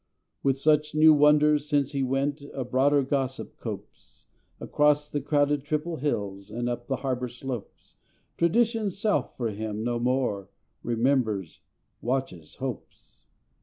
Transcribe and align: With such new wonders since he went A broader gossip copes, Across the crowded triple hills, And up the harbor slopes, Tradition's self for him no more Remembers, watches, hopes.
With 0.41 0.57
such 0.57 0.95
new 0.95 1.13
wonders 1.13 1.69
since 1.69 1.91
he 1.91 2.01
went 2.01 2.41
A 2.55 2.63
broader 2.65 3.03
gossip 3.03 3.55
copes, 3.57 4.25
Across 4.59 5.11
the 5.11 5.21
crowded 5.21 5.63
triple 5.63 5.97
hills, 5.97 6.49
And 6.49 6.67
up 6.67 6.87
the 6.87 6.95
harbor 7.05 7.27
slopes, 7.27 7.97
Tradition's 8.35 8.97
self 8.97 9.37
for 9.37 9.51
him 9.51 9.83
no 9.83 9.99
more 9.99 10.49
Remembers, 10.81 11.59
watches, 12.01 12.55
hopes. 12.55 13.27